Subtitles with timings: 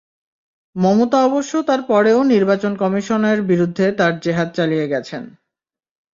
[0.75, 5.23] মমতা অবশ্য তার পরেও নির্বাচন কমিশনের বিরুদ্ধে তাঁর জেহাদ চালিয়ে গেছেন।